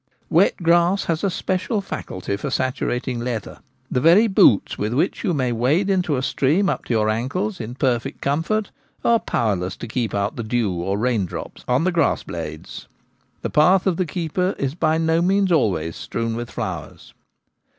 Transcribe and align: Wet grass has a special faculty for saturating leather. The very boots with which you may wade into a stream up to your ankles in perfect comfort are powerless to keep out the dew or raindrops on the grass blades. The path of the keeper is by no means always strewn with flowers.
Wet 0.31 0.57
grass 0.63 1.03
has 1.05 1.23
a 1.23 1.29
special 1.29 1.79
faculty 1.79 2.35
for 2.35 2.49
saturating 2.49 3.19
leather. 3.19 3.59
The 3.91 4.01
very 4.01 4.25
boots 4.25 4.75
with 4.75 4.95
which 4.95 5.23
you 5.23 5.31
may 5.31 5.51
wade 5.51 5.91
into 5.91 6.15
a 6.17 6.23
stream 6.23 6.69
up 6.69 6.85
to 6.85 6.93
your 6.95 7.07
ankles 7.07 7.59
in 7.61 7.75
perfect 7.75 8.19
comfort 8.19 8.71
are 9.05 9.19
powerless 9.19 9.75
to 9.77 9.87
keep 9.87 10.15
out 10.15 10.37
the 10.37 10.43
dew 10.43 10.73
or 10.73 10.97
raindrops 10.97 11.63
on 11.67 11.83
the 11.83 11.91
grass 11.91 12.23
blades. 12.23 12.87
The 13.43 13.51
path 13.51 13.85
of 13.85 13.97
the 13.97 14.07
keeper 14.07 14.55
is 14.57 14.73
by 14.73 14.97
no 14.97 15.21
means 15.21 15.51
always 15.51 15.95
strewn 15.97 16.35
with 16.35 16.49
flowers. 16.49 17.13